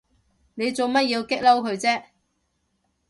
[0.55, 2.05] 你做乜要激嬲佢啫？